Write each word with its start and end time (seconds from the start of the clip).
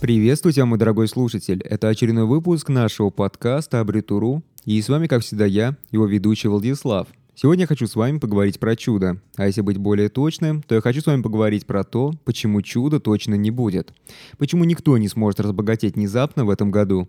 Приветствую 0.00 0.52
тебя, 0.52 0.64
мой 0.64 0.78
дорогой 0.78 1.08
слушатель. 1.08 1.60
Это 1.62 1.88
очередной 1.88 2.24
выпуск 2.24 2.68
нашего 2.68 3.10
подкаста 3.10 3.80
Абритуру. 3.80 4.44
И 4.64 4.80
с 4.80 4.88
вами, 4.88 5.08
как 5.08 5.22
всегда, 5.22 5.44
я, 5.44 5.76
его 5.90 6.06
ведущий 6.06 6.46
Владислав. 6.46 7.08
Сегодня 7.34 7.62
я 7.62 7.66
хочу 7.66 7.88
с 7.88 7.96
вами 7.96 8.18
поговорить 8.18 8.60
про 8.60 8.76
чудо. 8.76 9.20
А 9.34 9.46
если 9.46 9.60
быть 9.60 9.76
более 9.76 10.08
точным, 10.08 10.62
то 10.62 10.76
я 10.76 10.80
хочу 10.80 11.00
с 11.00 11.06
вами 11.06 11.22
поговорить 11.22 11.66
про 11.66 11.82
то, 11.82 12.12
почему 12.24 12.62
чуда 12.62 13.00
точно 13.00 13.34
не 13.34 13.50
будет. 13.50 13.92
Почему 14.38 14.62
никто 14.62 14.96
не 14.98 15.08
сможет 15.08 15.40
разбогатеть 15.40 15.96
внезапно 15.96 16.44
в 16.44 16.50
этом 16.50 16.70
году. 16.70 17.08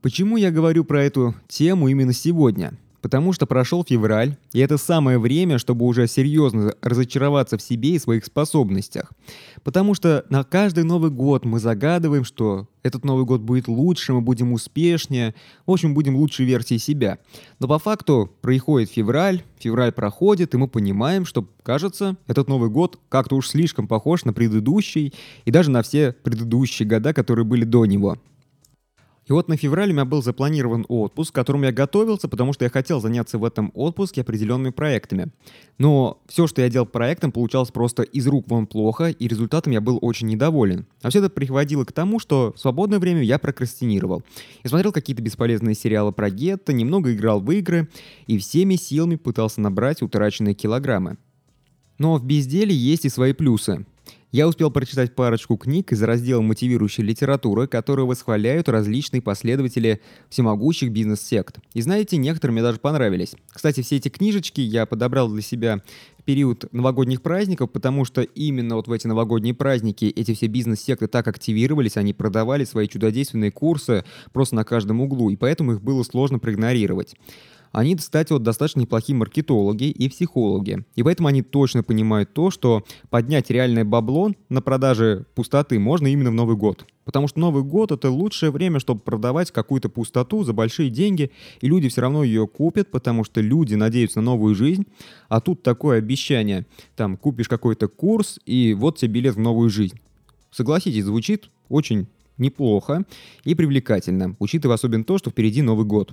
Почему 0.00 0.36
я 0.36 0.52
говорю 0.52 0.84
про 0.84 1.02
эту 1.02 1.34
тему 1.48 1.88
именно 1.88 2.12
сегодня? 2.12 2.78
Потому 3.02 3.32
что 3.32 3.46
прошел 3.46 3.84
февраль, 3.84 4.36
и 4.52 4.60
это 4.60 4.78
самое 4.78 5.18
время, 5.18 5.58
чтобы 5.58 5.84
уже 5.84 6.06
серьезно 6.06 6.74
разочароваться 6.80 7.58
в 7.58 7.62
себе 7.62 7.90
и 7.90 7.98
своих 7.98 8.24
способностях. 8.24 9.12
Потому 9.64 9.94
что 9.94 10.24
на 10.30 10.44
каждый 10.44 10.84
Новый 10.84 11.10
год 11.10 11.44
мы 11.44 11.58
загадываем, 11.58 12.24
что 12.24 12.68
этот 12.84 13.04
Новый 13.04 13.24
год 13.24 13.40
будет 13.40 13.66
лучше, 13.66 14.12
мы 14.12 14.20
будем 14.20 14.52
успешнее, 14.52 15.34
в 15.66 15.72
общем, 15.72 15.94
будем 15.94 16.16
лучшей 16.16 16.46
версией 16.46 16.78
себя. 16.78 17.18
Но 17.58 17.66
по 17.66 17.80
факту 17.80 18.30
происходит 18.40 18.90
февраль, 18.90 19.42
февраль 19.58 19.92
проходит, 19.92 20.54
и 20.54 20.56
мы 20.56 20.68
понимаем, 20.68 21.24
что, 21.24 21.46
кажется, 21.64 22.16
этот 22.28 22.48
Новый 22.48 22.70
год 22.70 23.00
как-то 23.08 23.34
уж 23.34 23.48
слишком 23.48 23.88
похож 23.88 24.24
на 24.24 24.32
предыдущий 24.32 25.12
и 25.44 25.50
даже 25.50 25.72
на 25.72 25.82
все 25.82 26.12
предыдущие 26.12 26.88
года, 26.88 27.12
которые 27.12 27.44
были 27.44 27.64
до 27.64 27.84
него. 27.84 28.16
И 29.26 29.32
вот 29.32 29.48
на 29.48 29.56
февраль 29.56 29.90
у 29.90 29.92
меня 29.92 30.04
был 30.04 30.22
запланирован 30.22 30.84
отпуск, 30.88 31.32
к 31.32 31.34
которому 31.34 31.64
я 31.64 31.72
готовился, 31.72 32.28
потому 32.28 32.52
что 32.52 32.64
я 32.64 32.70
хотел 32.70 33.00
заняться 33.00 33.38
в 33.38 33.44
этом 33.44 33.70
отпуске 33.74 34.22
определенными 34.22 34.70
проектами. 34.70 35.28
Но 35.78 36.20
все, 36.26 36.46
что 36.46 36.60
я 36.60 36.68
делал 36.68 36.86
проектом, 36.86 37.30
получалось 37.30 37.70
просто 37.70 38.02
из 38.02 38.26
рук 38.26 38.46
вон 38.48 38.66
плохо, 38.66 39.10
и 39.10 39.28
результатом 39.28 39.72
я 39.72 39.80
был 39.80 39.98
очень 40.02 40.26
недоволен. 40.26 40.86
А 41.02 41.10
все 41.10 41.20
это 41.20 41.30
приводило 41.30 41.84
к 41.84 41.92
тому, 41.92 42.18
что 42.18 42.52
в 42.56 42.60
свободное 42.60 42.98
время 42.98 43.22
я 43.22 43.38
прокрастинировал. 43.38 44.22
Я 44.64 44.70
смотрел 44.70 44.92
какие-то 44.92 45.22
бесполезные 45.22 45.74
сериалы 45.74 46.12
про 46.12 46.28
гетто, 46.28 46.72
немного 46.72 47.14
играл 47.14 47.40
в 47.40 47.50
игры, 47.52 47.88
и 48.26 48.38
всеми 48.38 48.74
силами 48.74 49.16
пытался 49.16 49.60
набрать 49.60 50.02
утраченные 50.02 50.54
килограммы. 50.54 51.16
Но 51.98 52.16
в 52.16 52.24
безделии 52.24 52.74
есть 52.74 53.04
и 53.04 53.08
свои 53.08 53.32
плюсы. 53.32 53.86
Я 54.32 54.48
успел 54.48 54.70
прочитать 54.70 55.14
парочку 55.14 55.58
книг 55.58 55.92
из 55.92 56.02
раздела 56.02 56.40
мотивирующей 56.40 57.04
литературы, 57.04 57.66
которые 57.66 58.06
восхваляют 58.06 58.68
различные 58.70 59.20
последователи 59.20 60.00
всемогущих 60.30 60.90
бизнес-сект. 60.90 61.58
И 61.74 61.82
знаете, 61.82 62.16
некоторые 62.16 62.54
мне 62.54 62.62
даже 62.62 62.78
понравились. 62.78 63.34
Кстати, 63.50 63.82
все 63.82 63.96
эти 63.96 64.08
книжечки 64.08 64.62
я 64.62 64.86
подобрал 64.86 65.28
для 65.28 65.42
себя 65.42 65.82
в 66.18 66.22
период 66.24 66.72
новогодних 66.72 67.20
праздников, 67.20 67.72
потому 67.72 68.06
что 68.06 68.22
именно 68.22 68.76
вот 68.76 68.88
в 68.88 68.92
эти 68.92 69.06
новогодние 69.06 69.52
праздники 69.52 70.06
эти 70.06 70.32
все 70.32 70.46
бизнес-секты 70.46 71.08
так 71.08 71.28
активировались, 71.28 71.98
они 71.98 72.14
продавали 72.14 72.64
свои 72.64 72.88
чудодейственные 72.88 73.50
курсы 73.50 74.02
просто 74.32 74.54
на 74.54 74.64
каждом 74.64 75.02
углу, 75.02 75.28
и 75.28 75.36
поэтому 75.36 75.72
их 75.72 75.82
было 75.82 76.04
сложно 76.04 76.38
проигнорировать. 76.38 77.16
Они, 77.72 77.96
кстати, 77.96 78.32
вот 78.32 78.42
достаточно 78.42 78.80
неплохие 78.80 79.16
маркетологи 79.16 79.84
и 79.84 80.08
психологи. 80.08 80.84
И 80.94 81.02
поэтому 81.02 81.28
они 81.28 81.42
точно 81.42 81.82
понимают 81.82 82.32
то, 82.34 82.50
что 82.50 82.84
поднять 83.10 83.50
реальное 83.50 83.84
бабло 83.84 84.32
на 84.50 84.60
продаже 84.60 85.24
пустоты 85.34 85.78
можно 85.78 86.06
именно 86.06 86.30
в 86.30 86.34
Новый 86.34 86.56
год. 86.56 86.84
Потому 87.04 87.28
что 87.28 87.40
Новый 87.40 87.64
год— 87.64 87.90
это 87.92 88.10
лучшее 88.10 88.52
время, 88.52 88.78
чтобы 88.78 89.00
продавать 89.00 89.50
какую-то 89.50 89.88
пустоту 89.88 90.44
за 90.44 90.52
большие 90.52 90.90
деньги, 90.90 91.32
и 91.60 91.66
люди 91.66 91.88
все 91.88 92.02
равно 92.02 92.22
ее 92.22 92.46
купят, 92.46 92.90
потому 92.90 93.24
что 93.24 93.40
люди 93.40 93.74
надеются 93.74 94.20
на 94.20 94.26
новую 94.26 94.54
жизнь, 94.54 94.86
а 95.28 95.40
тут 95.40 95.62
такое 95.62 95.98
обещание, 95.98 96.66
там, 96.94 97.16
купишь 97.16 97.48
какой-то 97.48 97.88
курс, 97.88 98.38
и 98.46 98.74
вот 98.74 98.98
тебе 98.98 99.14
билет 99.14 99.34
в 99.34 99.40
новую 99.40 99.70
жизнь. 99.70 99.98
Согласитесь, 100.50 101.04
звучит 101.04 101.50
очень 101.68 102.06
неплохо 102.38 103.04
и 103.44 103.54
привлекательно, 103.54 104.36
учитывая 104.38 104.74
особенно 104.74 105.04
то, 105.04 105.18
что 105.18 105.30
впереди 105.30 105.62
Новый 105.62 105.86
год. 105.86 106.12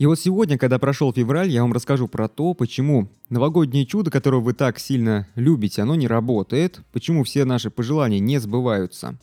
И 0.00 0.06
вот 0.06 0.18
сегодня, 0.18 0.56
когда 0.56 0.78
прошел 0.78 1.12
февраль, 1.12 1.50
я 1.50 1.60
вам 1.60 1.74
расскажу 1.74 2.08
про 2.08 2.26
то, 2.26 2.54
почему 2.54 3.10
новогоднее 3.28 3.84
чудо, 3.84 4.10
которое 4.10 4.40
вы 4.40 4.54
так 4.54 4.78
сильно 4.78 5.28
любите, 5.34 5.82
оно 5.82 5.94
не 5.94 6.08
работает, 6.08 6.80
почему 6.90 7.22
все 7.22 7.44
наши 7.44 7.68
пожелания 7.68 8.18
не 8.18 8.38
сбываются. 8.40 9.18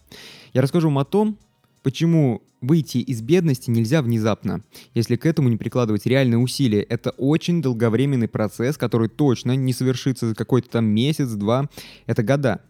Я 0.54 0.62
расскажу 0.62 0.90
вам 0.90 1.00
о 1.00 1.04
том, 1.04 1.40
почему 1.82 2.44
выйти 2.62 3.00
из 3.00 3.24
бедности 3.24 3.72
нельзя 3.72 4.04
внезапно, 4.04 4.62
если 4.94 5.16
к 5.16 5.26
этому 5.26 5.50
не 5.50 5.58
прикладывать 5.58 6.06
реальные 6.06 6.38
усилия. 6.38 6.84
Это 6.84 7.10
очень 7.10 7.60
долговременный 7.64 8.28
процесс, 8.28 8.78
который 8.78 9.10
точно 9.10 9.56
не 9.56 9.74
совершится 9.74 10.30
за 10.30 10.36
какой-то 10.36 10.70
там 10.70 10.86
месяц-два, 10.86 11.72
это 12.06 12.22
года. 12.22 12.62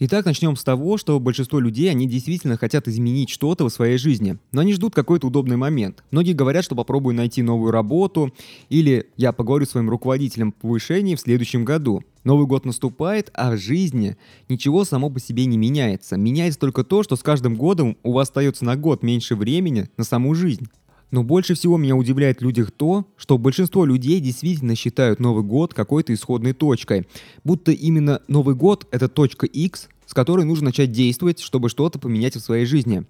Итак, 0.00 0.24
начнем 0.24 0.56
с 0.56 0.64
того, 0.64 0.98
что 0.98 1.20
большинство 1.20 1.60
людей, 1.60 1.88
они 1.88 2.08
действительно 2.08 2.56
хотят 2.56 2.88
изменить 2.88 3.30
что-то 3.30 3.68
в 3.68 3.72
своей 3.72 3.96
жизни, 3.96 4.38
но 4.50 4.62
они 4.62 4.74
ждут 4.74 4.92
какой-то 4.92 5.28
удобный 5.28 5.56
момент. 5.56 6.02
Многие 6.10 6.32
говорят, 6.32 6.64
что 6.64 6.74
попробую 6.74 7.14
найти 7.14 7.42
новую 7.42 7.70
работу, 7.70 8.34
или 8.70 9.06
я 9.16 9.30
поговорю 9.30 9.66
с 9.66 9.70
своим 9.70 9.88
руководителем 9.88 10.50
по 10.50 10.62
повышению 10.62 11.16
в 11.16 11.20
следующем 11.20 11.64
году. 11.64 12.02
Новый 12.24 12.48
год 12.48 12.64
наступает, 12.64 13.30
а 13.34 13.52
в 13.52 13.56
жизни 13.56 14.16
ничего 14.48 14.84
само 14.84 15.10
по 15.10 15.20
себе 15.20 15.44
не 15.44 15.56
меняется. 15.56 16.16
Меняется 16.16 16.58
только 16.58 16.82
то, 16.82 17.04
что 17.04 17.14
с 17.14 17.22
каждым 17.22 17.54
годом 17.54 17.96
у 18.02 18.14
вас 18.14 18.28
остается 18.28 18.64
на 18.64 18.74
год 18.74 19.04
меньше 19.04 19.36
времени 19.36 19.88
на 19.96 20.02
саму 20.02 20.34
жизнь. 20.34 20.66
Но 21.14 21.22
больше 21.22 21.54
всего 21.54 21.76
меня 21.76 21.94
удивляет 21.94 22.40
в 22.40 22.42
людях 22.42 22.72
то, 22.72 23.06
что 23.16 23.38
большинство 23.38 23.84
людей 23.84 24.18
действительно 24.18 24.74
считают 24.74 25.20
Новый 25.20 25.44
год 25.44 25.72
какой-то 25.72 26.12
исходной 26.12 26.54
точкой. 26.54 27.06
Будто 27.44 27.70
именно 27.70 28.20
Новый 28.26 28.56
год— 28.56 28.88
это 28.90 29.06
точка 29.08 29.46
X, 29.46 29.90
с 30.06 30.12
которой 30.12 30.44
нужно 30.44 30.66
начать 30.66 30.90
действовать, 30.90 31.38
чтобы 31.38 31.68
что-то 31.68 32.00
поменять 32.00 32.34
в 32.34 32.40
своей 32.40 32.66
жизни. 32.66 33.04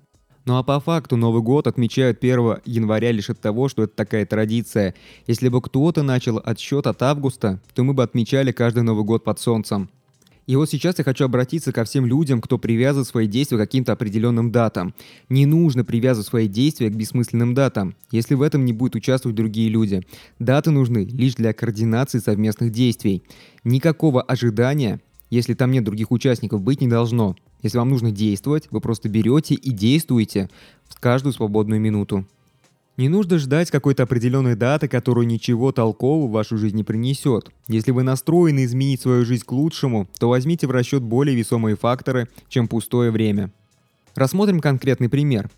Ну 0.45 0.59
а 0.59 0.63
по 0.63 0.81
факту 0.81 1.17
Новый 1.17 1.41
год 1.41 1.67
отмечают 1.67 2.19
1 2.19 2.57
января 2.67 3.11
лишь 3.11 3.31
от 3.31 3.41
того, 3.41 3.71
что 3.71 3.85
это 3.85 3.97
такая 3.97 4.27
традиция. 4.27 4.95
Если 5.27 5.49
бы 5.49 5.63
кто-то 5.63 6.03
начал 6.03 6.37
отсчет 6.45 6.87
от 6.87 7.01
августа, 7.01 7.63
то 7.73 7.85
мы 7.85 7.95
бы 7.95 8.03
отмечали 8.03 8.53
каждый 8.53 8.83
Новый 8.83 9.05
год 9.05 9.25
под 9.25 9.41
солнцем. 9.41 9.89
И 10.47 10.57
вот 10.57 10.71
сейчас 10.71 10.99
я 10.99 11.05
хочу 11.05 11.25
обратиться 11.25 11.73
ко 11.73 11.85
всем 11.85 12.05
людям, 12.05 12.41
кто 12.41 12.59
привязывает 12.59 13.09
свои 13.09 13.27
действия 13.27 13.57
к 13.57 13.61
каким-то 13.61 13.93
определенным 13.93 14.53
датам. 14.53 14.95
Не 15.29 15.47
нужно 15.47 15.85
привязывать 15.85 16.27
свои 16.27 16.49
действия 16.49 16.91
к 16.91 16.95
бессмысленным 16.95 17.55
датам, 17.55 17.95
если 18.11 18.35
в 18.35 18.43
этом 18.43 18.65
не 18.65 18.73
будут 18.73 18.97
участвовать 18.97 19.37
другие 19.37 19.71
люди. 19.71 20.03
Даты 20.39 20.71
нужны 20.71 21.05
лишь 21.05 21.35
для 21.35 21.53
координации 21.53 22.19
совместных 22.19 22.73
действий. 22.73 23.23
Никакого 23.65 24.21
ожидания, 24.21 25.01
если 25.31 25.55
там 25.55 25.71
нет 25.71 25.85
других 25.85 26.11
участников, 26.11 26.61
быть 26.61 26.81
не 26.81 26.89
должно. 26.89 27.37
Если 27.63 27.79
вам 27.79 27.89
нужно 27.89 28.11
действовать, 28.11 28.69
вы 28.71 28.81
просто 28.83 29.09
берете 29.09 29.55
и 29.55 29.71
действуете 29.71 30.51
в 30.87 31.01
каждую 31.01 31.33
свободную 31.33 31.81
минуту. 31.81 32.27
Не 32.97 33.09
нужно 33.09 33.39
ждать 33.39 33.73
какой-то 33.73 34.05
определенной 34.05 34.55
даты, 34.55 34.87
которую 34.87 35.27
ничего 35.27 35.73
толкового 35.73 36.29
в 36.29 36.31
вашу 36.31 36.57
жизнь 36.57 36.77
не 36.77 36.85
принесет. 36.85 37.51
Если 37.67 37.91
вы 37.91 38.05
настроены 38.05 38.65
изменить 38.65 39.01
свою 39.01 39.25
жизнь 39.25 39.45
к 39.45 39.51
лучшему, 39.51 40.09
то 40.21 40.29
возьмите 40.29 40.69
в 40.69 40.71
расчет 40.71 41.03
более 41.03 41.37
весомые 41.37 41.77
факторы, 41.77 42.29
чем 42.49 42.69
пустое 42.69 43.11
время. 43.11 43.53
Рассмотрим 44.15 44.61
конкретный 44.61 45.09
пример. 45.09 45.51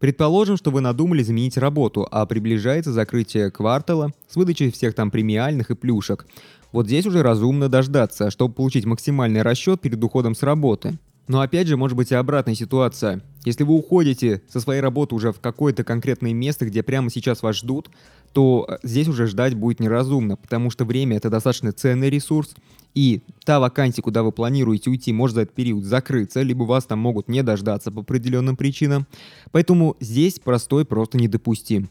Предположим, 0.00 0.58
что 0.58 0.70
вы 0.70 0.82
надумали 0.82 1.22
изменить 1.22 1.56
работу, 1.56 2.06
а 2.10 2.26
приближается 2.26 2.92
закрытие 2.92 3.50
квартала 3.50 4.12
с 4.28 4.36
выдачей 4.36 4.70
всех 4.70 4.94
там 4.94 5.10
премиальных 5.10 5.70
и 5.70 5.74
плюшек. 5.74 6.26
Вот 6.72 6.86
здесь 6.86 7.06
уже 7.06 7.22
разумно 7.22 7.70
дождаться, 7.70 8.30
чтобы 8.30 8.52
получить 8.52 8.84
максимальный 8.84 9.40
расчет 9.40 9.80
перед 9.80 10.02
уходом 10.04 10.34
с 10.34 10.42
работы. 10.42 10.98
Но 11.28 11.40
опять 11.40 11.68
же, 11.68 11.76
может 11.76 11.96
быть 11.96 12.10
и 12.10 12.14
обратная 12.14 12.54
ситуация. 12.54 13.22
Если 13.44 13.64
вы 13.64 13.74
уходите 13.74 14.42
со 14.48 14.60
своей 14.60 14.80
работы 14.80 15.14
уже 15.14 15.32
в 15.32 15.40
какое-то 15.40 15.84
конкретное 15.84 16.32
место, 16.32 16.66
где 16.66 16.82
прямо 16.82 17.10
сейчас 17.10 17.42
вас 17.42 17.56
ждут, 17.56 17.90
то 18.32 18.66
э, 18.68 18.78
здесь 18.82 19.08
уже 19.08 19.26
ждать 19.26 19.54
будет 19.54 19.80
неразумно, 19.80 20.36
потому 20.36 20.70
что 20.70 20.84
время 20.84 21.16
это 21.16 21.30
достаточно 21.30 21.72
ценный 21.72 22.10
ресурс, 22.10 22.54
и 22.94 23.22
та 23.44 23.58
вакансия, 23.58 24.02
куда 24.02 24.22
вы 24.22 24.32
планируете 24.32 24.90
уйти, 24.90 25.12
может 25.12 25.36
за 25.36 25.42
этот 25.42 25.54
период 25.54 25.84
закрыться, 25.84 26.42
либо 26.42 26.64
вас 26.64 26.84
там 26.84 26.98
могут 26.98 27.28
не 27.28 27.42
дождаться 27.42 27.90
по 27.90 28.00
определенным 28.00 28.56
причинам. 28.56 29.06
Поэтому 29.50 29.96
здесь 30.00 30.38
простой 30.38 30.84
просто 30.84 31.18
недопустим. 31.18 31.88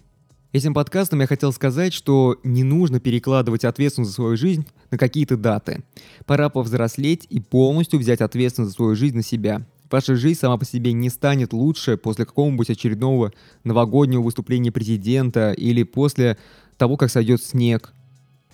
Этим 0.54 0.74
подкастом 0.74 1.22
я 1.22 1.28
хотел 1.28 1.54
сказать, 1.54 1.94
что 1.94 2.38
не 2.44 2.64
нужно 2.66 3.00
перекладывать 3.00 3.64
ответственность 3.64 4.12
за 4.12 4.16
свою 4.16 4.36
жизнь 4.36 4.68
на 4.90 4.98
какие-то 4.98 5.38
даты. 5.38 5.82
Пора 6.26 6.50
повзрослеть 6.50 7.26
и 7.30 7.40
полностью 7.40 8.00
взять 8.00 8.20
ответственность 8.20 8.72
за 8.72 8.76
свою 8.76 8.96
жизнь 8.98 9.16
на 9.16 9.24
себя. 9.24 9.66
Ваша 9.90 10.18
жизнь 10.18 10.40
сама 10.40 10.58
по 10.58 10.66
себе 10.66 10.92
не 10.92 11.10
станет 11.10 11.54
лучше 11.54 11.96
после 11.96 12.26
какого-нибудь 12.26 12.70
очередного 12.70 13.32
новогоднего 13.64 14.22
выступления 14.22 14.74
президента 14.74 15.54
или 15.54 15.84
после 15.84 16.38
того, 16.78 16.98
как 16.98 17.10
сойдет 17.10 17.42
снег, 17.42 17.94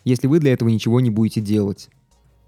если 0.06 0.28
вы 0.28 0.40
для 0.40 0.54
этого 0.54 0.70
ничего 0.70 1.00
не 1.00 1.10
будете 1.10 1.42
делать. 1.42 1.90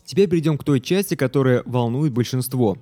Теперь 0.06 0.30
перейдем 0.30 0.60
к 0.60 0.63
той 0.63 0.80
части, 0.80 1.16
которая 1.16 1.63
волнует 1.66 2.13
большинство. 2.13 2.78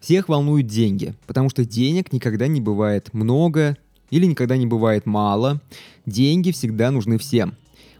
Всех 0.00 0.30
волнуют 0.30 0.68
деньги, 0.68 1.14
потому 1.26 1.50
что 1.50 1.66
денег 1.66 2.14
никогда 2.14 2.46
не 2.46 2.62
бывает 2.62 3.12
много 3.12 3.76
или 4.10 4.26
никогда 4.26 4.56
не 4.56 4.66
бывает 4.66 5.06
мало. 5.06 5.60
Деньги 6.06 6.50
всегда 6.50 6.90
нужны 6.90 7.18
всем. 7.18 7.54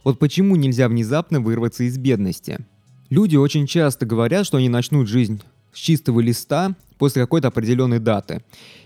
Вот 0.05 0.19
почему 0.19 0.56
нельзя 0.56 0.88
внезапно 0.88 1.40
вырваться 1.40 1.84
из 1.84 1.99
бедности. 1.99 2.58
Люди 3.10 3.37
очень 3.37 3.66
часто 3.66 4.06
говорят, 4.06 4.46
что 4.46 4.58
они 4.58 4.69
начнут 4.69 5.08
жизнь 5.08 5.43
с 5.72 5.78
чистого 5.78 6.20
листа, 6.20 6.75
после 6.99 7.22
какой-то 7.22 7.49
определенной 7.49 8.00
даты. 8.00 8.43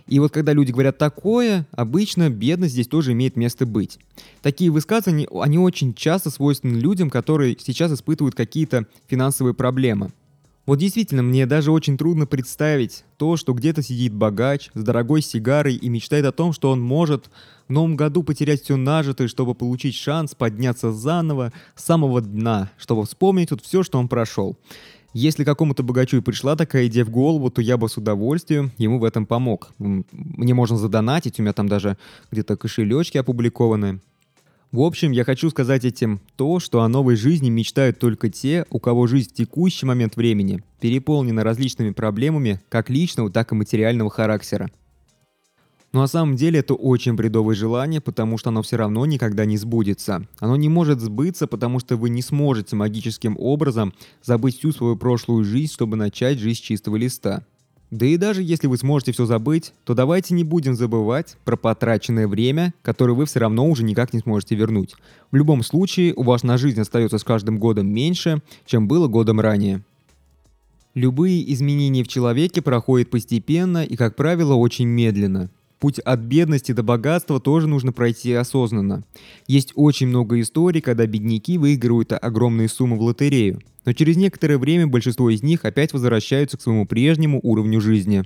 И 0.06 0.18
вот 0.20 0.32
когда 0.32 0.52
люди 0.52 0.70
говорят 0.70 0.98
такое, 0.98 1.66
обычно 1.72 2.30
бедность 2.30 2.74
здесь 2.74 2.86
тоже 2.86 3.12
имеет 3.12 3.36
место 3.36 3.66
быть. 3.66 3.98
Такие 4.42 4.70
высказывания, 4.70 5.26
они 5.40 5.58
очень 5.58 5.94
часто 5.94 6.30
свойственны 6.30 6.76
людям, 6.76 7.10
которые 7.10 7.56
сейчас 7.58 7.92
испытывают 7.92 8.34
какие-то 8.34 8.86
финансовые 9.08 9.54
проблемы. 9.54 10.12
Вот 10.64 10.78
действительно, 10.78 11.24
мне 11.24 11.44
даже 11.44 11.72
очень 11.72 11.98
трудно 11.98 12.24
представить 12.24 13.04
то, 13.16 13.36
что 13.36 13.52
где-то 13.52 13.82
сидит 13.82 14.14
богач 14.14 14.70
с 14.74 14.82
дорогой 14.82 15.20
сигарой 15.20 15.74
и 15.74 15.88
мечтает 15.88 16.24
о 16.24 16.30
том, 16.30 16.52
что 16.52 16.70
он 16.70 16.80
может 16.80 17.30
в 17.66 17.72
новом 17.72 17.96
году 17.96 18.22
потерять 18.22 18.62
все 18.62 18.76
нажитое, 18.76 19.26
чтобы 19.26 19.56
получить 19.56 19.96
шанс 19.96 20.36
подняться 20.36 20.92
заново 20.92 21.52
с 21.74 21.84
самого 21.84 22.20
дна, 22.20 22.70
чтобы 22.78 23.04
вспомнить 23.04 23.48
тут 23.48 23.62
все, 23.62 23.82
что 23.82 23.98
он 23.98 24.08
прошел. 24.08 24.56
Если 25.14 25.42
какому-то 25.42 25.82
богачу 25.82 26.18
и 26.18 26.20
пришла 26.20 26.54
такая 26.54 26.86
идея 26.86 27.04
в 27.04 27.10
голову, 27.10 27.50
то 27.50 27.60
я 27.60 27.76
бы 27.76 27.88
с 27.88 27.96
удовольствием 27.96 28.70
ему 28.78 29.00
в 29.00 29.04
этом 29.04 29.26
помог. 29.26 29.72
Мне 29.78 30.54
можно 30.54 30.78
задонатить, 30.78 31.40
у 31.40 31.42
меня 31.42 31.52
там 31.52 31.68
даже 31.68 31.98
где-то 32.30 32.56
кошелечки 32.56 33.18
опубликованы. 33.18 34.00
В 34.72 34.80
общем, 34.80 35.10
я 35.10 35.24
хочу 35.24 35.50
сказать 35.50 35.84
этим 35.84 36.18
то, 36.36 36.58
что 36.58 36.80
о 36.80 36.88
новой 36.88 37.14
жизни 37.14 37.50
мечтают 37.50 37.98
только 37.98 38.30
те, 38.30 38.64
у 38.70 38.80
кого 38.80 39.06
жизнь 39.06 39.28
в 39.28 39.34
текущий 39.34 39.84
момент 39.84 40.16
времени 40.16 40.62
переполнена 40.80 41.44
различными 41.44 41.90
проблемами 41.90 42.58
как 42.70 42.88
личного, 42.88 43.30
так 43.30 43.52
и 43.52 43.54
материального 43.54 44.08
характера. 44.08 44.70
Но 45.92 46.00
на 46.00 46.06
самом 46.06 46.36
деле 46.36 46.60
это 46.60 46.72
очень 46.72 47.12
бредовое 47.12 47.54
желание, 47.54 48.00
потому 48.00 48.38
что 48.38 48.48
оно 48.48 48.62
все 48.62 48.76
равно 48.76 49.04
никогда 49.04 49.44
не 49.44 49.58
сбудется. 49.58 50.26
Оно 50.38 50.56
не 50.56 50.70
может 50.70 51.00
сбыться, 51.00 51.46
потому 51.46 51.78
что 51.78 51.98
вы 51.98 52.08
не 52.08 52.22
сможете 52.22 52.74
магическим 52.74 53.36
образом 53.38 53.92
забыть 54.22 54.56
всю 54.56 54.72
свою 54.72 54.96
прошлую 54.96 55.44
жизнь, 55.44 55.70
чтобы 55.70 55.98
начать 55.98 56.38
жизнь 56.38 56.60
с 56.60 56.62
чистого 56.62 56.96
листа. 56.96 57.44
Да 57.92 58.06
и 58.06 58.16
даже 58.16 58.42
если 58.42 58.68
вы 58.68 58.78
сможете 58.78 59.12
все 59.12 59.26
забыть, 59.26 59.74
то 59.84 59.92
давайте 59.92 60.32
не 60.32 60.44
будем 60.44 60.74
забывать 60.74 61.36
про 61.44 61.58
потраченное 61.58 62.26
время, 62.26 62.72
которое 62.80 63.12
вы 63.12 63.26
все 63.26 63.40
равно 63.40 63.68
уже 63.68 63.84
никак 63.84 64.14
не 64.14 64.20
сможете 64.20 64.54
вернуть. 64.54 64.94
В 65.30 65.36
любом 65.36 65.62
случае, 65.62 66.14
у 66.14 66.22
вас 66.22 66.42
на 66.42 66.56
жизнь 66.56 66.80
остается 66.80 67.18
с 67.18 67.24
каждым 67.24 67.58
годом 67.58 67.86
меньше, 67.88 68.40
чем 68.64 68.88
было 68.88 69.08
годом 69.08 69.40
ранее. 69.40 69.82
Любые 70.94 71.52
изменения 71.52 72.02
в 72.02 72.08
человеке 72.08 72.62
проходят 72.62 73.10
постепенно 73.10 73.84
и, 73.84 73.94
как 73.94 74.16
правило, 74.16 74.54
очень 74.54 74.86
медленно. 74.86 75.50
Путь 75.82 75.98
от 75.98 76.20
бедности 76.20 76.70
до 76.70 76.84
богатства 76.84 77.40
тоже 77.40 77.66
нужно 77.66 77.92
пройти 77.92 78.32
осознанно. 78.34 79.02
Есть 79.48 79.72
очень 79.74 80.06
много 80.06 80.40
историй, 80.40 80.80
когда 80.80 81.06
бедняки 81.06 81.58
выигрывают 81.58 82.12
огромные 82.12 82.68
суммы 82.68 82.96
в 82.96 83.02
лотерею, 83.02 83.58
но 83.84 83.92
через 83.92 84.16
некоторое 84.16 84.58
время 84.58 84.86
большинство 84.86 85.28
из 85.28 85.42
них 85.42 85.64
опять 85.64 85.92
возвращаются 85.92 86.56
к 86.56 86.62
своему 86.62 86.86
прежнему 86.86 87.40
уровню 87.42 87.80
жизни. 87.80 88.22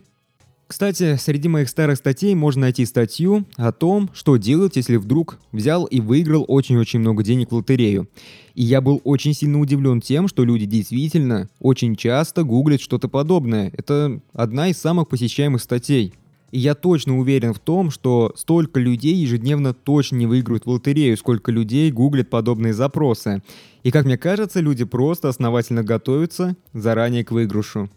Кстати, 0.67 1.17
среди 1.17 1.49
моих 1.49 1.71
старых 1.71 1.97
статей 1.97 2.35
можно 2.35 2.61
найти 2.61 2.85
статью 2.85 3.47
о 3.57 3.73
том, 3.73 4.11
что 4.13 4.37
делать, 4.37 4.77
если 4.77 4.97
вдруг 4.97 5.39
взял 5.51 5.87
и 5.87 6.01
выиграл 6.01 6.45
очень-очень 6.47 6.99
много 6.99 7.23
денег 7.23 7.53
в 7.53 7.55
лотерею. 7.55 8.07
И 8.55 8.65
я 8.65 8.83
был 8.83 9.01
очень 9.03 9.33
сильно 9.33 9.59
удивлен 9.61 10.03
тем, 10.03 10.29
что 10.29 10.45
люди 10.45 10.67
действительно 10.67 11.49
очень 11.61 11.97
часто 11.97 12.43
гуглят 12.43 12.83
что-то 12.83 13.09
подобное. 13.09 13.73
Это 13.75 14.21
одна 14.35 14.69
из 14.69 14.77
самых 14.77 15.09
посещаемых 15.09 15.63
статей. 15.63 16.13
И 16.57 16.59
я 16.59 16.75
точно 16.75 17.19
уверен 17.19 17.53
в 17.53 17.59
том, 17.59 17.91
что 17.91 18.33
столько 18.35 18.81
людей 18.81 19.15
ежедневно 19.15 19.75
точно 19.75 20.17
не 20.17 20.27
выиграют 20.27 20.65
в 20.65 20.71
лотерею, 20.71 21.15
сколько 21.19 21.53
людей 21.53 21.93
гуглят 21.93 22.31
подобные 22.31 22.73
запросы. 22.73 23.43
И 23.83 23.91
как 23.91 24.07
мне 24.07 24.17
кажется, 24.17 24.61
люди 24.61 24.85
просто 24.85 25.29
основательно 25.29 25.83
готовятся 25.83 26.57
заранее 26.73 27.27
к 27.27 27.31
выигрышу. 27.31 27.91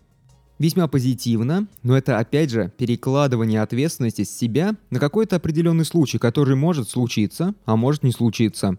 Весьма 0.57 0.89
позитивно, 0.89 1.67
но 1.83 1.97
это 1.97 2.17
опять 2.19 2.49
же 2.49 2.73
перекладывание 2.77 3.61
ответственности 3.61 4.25
с 4.25 4.37
себя 4.37 4.75
на 4.89 4.99
какой-то 4.99 5.37
определенный 5.37 5.85
случай, 5.85 6.17
который 6.17 6.57
может 6.57 6.89
случиться, 6.89 7.55
а 7.63 7.77
может 7.77 8.03
не 8.03 8.11
случиться. 8.11 8.77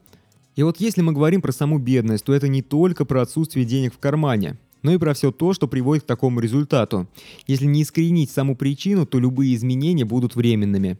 И 0.57 0.63
вот 0.63 0.79
если 0.79 1.01
мы 1.01 1.15
говорим 1.15 1.41
про 1.41 1.53
саму 1.53 1.79
бедность, 1.79 2.27
то 2.27 2.35
это 2.35 2.49
не 2.49 2.61
только 2.61 3.07
про 3.07 3.23
отсутствие 3.23 3.65
денег 3.65 3.95
в 3.95 3.99
кармане 3.99 4.59
но 4.83 4.93
и 4.93 4.99
про 4.99 5.15
все 5.15 5.33
то, 5.33 5.53
что 5.53 5.69
приводит 5.69 6.05
к 6.05 6.07
такому 6.07 6.41
результату. 6.41 7.09
Если 7.47 7.67
не 7.67 7.83
искоренить 7.83 8.31
саму 8.31 8.57
причину, 8.57 9.07
то 9.07 9.19
любые 9.19 9.55
изменения 9.55 10.05
будут 10.05 10.35
временными. 10.35 10.99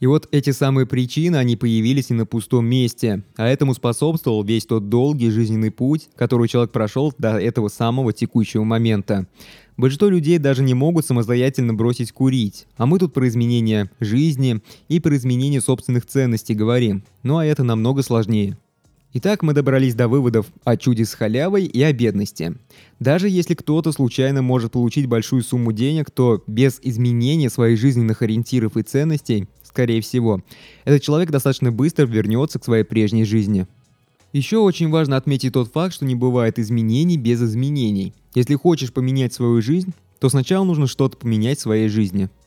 И 0.00 0.06
вот 0.06 0.28
эти 0.30 0.50
самые 0.50 0.86
причины, 0.86 1.36
они 1.36 1.56
появились 1.56 2.08
не 2.08 2.16
на 2.16 2.24
пустом 2.24 2.64
месте, 2.64 3.22
а 3.36 3.46
этому 3.46 3.74
способствовал 3.74 4.42
весь 4.42 4.64
тот 4.64 4.88
долгий 4.88 5.28
жизненный 5.28 5.70
путь, 5.70 6.08
который 6.16 6.48
человек 6.48 6.72
прошел 6.72 7.12
до 7.18 7.38
этого 7.38 7.68
самого 7.68 8.14
текущего 8.14 8.64
момента. 8.64 9.26
Большинство 9.76 10.08
людей 10.08 10.38
даже 10.38 10.62
не 10.62 10.72
могут 10.72 11.04
самостоятельно 11.04 11.74
бросить 11.74 12.12
курить, 12.12 12.66
а 12.78 12.86
мы 12.86 12.98
тут 12.98 13.12
про 13.12 13.28
изменение 13.28 13.90
жизни 14.00 14.60
и 14.88 15.00
про 15.00 15.14
изменение 15.16 15.60
собственных 15.60 16.06
ценностей 16.06 16.54
говорим, 16.54 17.04
ну 17.22 17.36
а 17.36 17.44
это 17.44 17.62
намного 17.62 18.02
сложнее. 18.02 18.56
Итак, 19.12 19.42
мы 19.42 19.54
добрались 19.54 19.96
до 19.96 20.06
выводов 20.06 20.46
о 20.62 20.76
чуде 20.76 21.04
с 21.04 21.14
халявой 21.14 21.64
и 21.64 21.82
о 21.82 21.92
бедности. 21.92 22.54
Даже 23.00 23.28
если 23.28 23.54
кто-то 23.54 23.90
случайно 23.90 24.40
может 24.40 24.70
получить 24.70 25.06
большую 25.06 25.42
сумму 25.42 25.72
денег, 25.72 26.12
то 26.12 26.44
без 26.46 26.78
изменения 26.80 27.50
своих 27.50 27.76
жизненных 27.76 28.22
ориентиров 28.22 28.76
и 28.76 28.84
ценностей, 28.84 29.48
скорее 29.64 30.00
всего, 30.00 30.44
этот 30.84 31.02
человек 31.02 31.32
достаточно 31.32 31.72
быстро 31.72 32.06
вернется 32.06 32.60
к 32.60 32.64
своей 32.64 32.84
прежней 32.84 33.24
жизни. 33.24 33.66
Еще 34.32 34.58
очень 34.58 34.90
важно 34.90 35.16
отметить 35.16 35.54
тот 35.54 35.72
факт, 35.72 35.92
что 35.92 36.04
не 36.04 36.14
бывает 36.14 36.60
изменений 36.60 37.18
без 37.18 37.42
изменений. 37.42 38.14
Если 38.36 38.54
хочешь 38.54 38.92
поменять 38.92 39.34
свою 39.34 39.60
жизнь, 39.60 39.92
то 40.20 40.28
сначала 40.28 40.62
нужно 40.62 40.86
что-то 40.86 41.16
поменять 41.16 41.58
в 41.58 41.62
своей 41.62 41.88
жизни– 41.88 42.30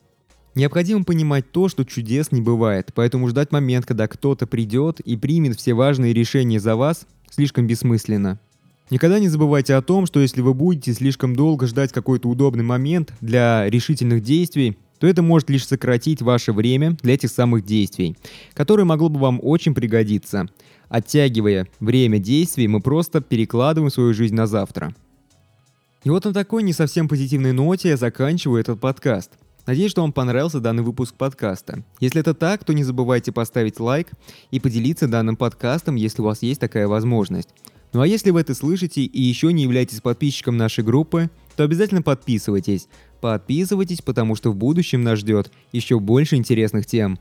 Необходимо 0.56 1.04
понимать 1.04 1.52
то, 1.52 1.68
что 1.68 1.84
чудес 1.84 2.32
не 2.32 2.42
бывает, 2.42 2.92
поэтому 2.94 3.28
ждать 3.28 3.52
момент, 3.52 3.88
когда 3.88 4.08
кто-то 4.08 4.46
придет 4.46 5.00
и 5.00 5.18
примет 5.18 5.60
все 5.60 5.74
важные 5.74 6.14
решения 6.14 6.60
за 6.60 6.76
вас, 6.76 7.08
слишком 7.32 7.66
бессмысленно. 7.66 8.40
Никогда 8.92 9.18
не 9.18 9.30
забывайте 9.30 9.74
о 9.74 9.82
том, 9.82 10.06
что 10.06 10.20
если 10.20 10.42
вы 10.42 10.54
будете 10.54 10.94
слишком 10.94 11.36
долго 11.36 11.66
ждать 11.66 11.92
какой-то 11.92 12.30
удобный 12.30 12.64
момент 12.64 13.14
для 13.22 13.68
решительных 13.68 14.22
действий, 14.22 14.78
то 15.00 15.08
это 15.08 15.24
может 15.24 15.50
лишь 15.50 15.66
сократить 15.66 16.22
ваше 16.22 16.54
время 16.54 16.98
для 17.02 17.16
этих 17.16 17.32
самых 17.32 17.66
действий, 17.66 18.16
которое 18.54 18.84
могло 18.84 19.10
бы 19.10 19.20
вам 19.20 19.40
очень 19.42 19.74
пригодиться. 19.74 20.48
Оттягивая 20.88 21.68
время 21.80 22.20
действий, 22.20 22.68
мы 22.68 22.80
просто 22.80 23.22
перекладываем 23.22 23.92
свою 23.92 24.14
жизнь 24.14 24.36
на 24.36 24.46
завтра. 24.46 24.94
И 26.04 26.10
вот 26.10 26.26
на 26.26 26.34
такой 26.34 26.62
не 26.62 26.74
совсем 26.74 27.07
позитивной 27.07 27.54
ноте 27.54 27.90
я 27.90 27.98
заканчиваю 27.98 28.60
этот 28.60 28.80
подкаст. 28.80 29.31
Надеюсь, 29.66 29.92
что 29.92 30.02
вам 30.02 30.12
понравился 30.12 30.60
данный 30.60 30.84
выпуск 30.84 31.16
подкаста. 31.16 31.84
Если 32.02 32.20
это 32.20 32.34
так, 32.34 32.66
то 32.66 32.74
не 32.74 32.84
забывайте 32.84 33.32
поставить 33.32 33.80
лайк 33.80 34.10
и 34.52 34.60
поделиться 34.60 35.08
данным 35.08 35.38
подкастом, 35.38 35.96
если 35.96 36.22
у 36.22 36.26
вас 36.26 36.42
есть 36.42 36.60
такая 36.60 36.86
возможность. 36.86 37.48
Ну 37.94 38.02
а 38.02 38.08
если 38.08 38.32
вы 38.32 38.42
это 38.42 38.56
слышите 38.56 39.04
и 39.04 39.22
еще 39.22 39.54
не 39.54 39.64
являетесь 39.64 40.02
подписчиком 40.02 40.58
нашей 40.58 40.84
группы, 40.84 41.30
то 41.56 41.64
обязательно 41.64 42.02
подписывайтесь. 42.02 42.88
Подписывайтесь, 43.22 44.02
потому 44.02 44.36
что 44.36 44.52
в 44.52 44.56
будущем 44.58 45.02
нас 45.02 45.20
ждет 45.20 45.50
еще 45.72 45.98
больше 46.00 46.36
интересных 46.36 46.86
тем. 46.86 47.18